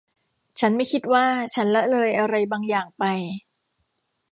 [0.59, 1.25] ฉันไม่คิดว่า
[1.55, 3.03] ฉันละเลยอะไรบางอย่างไป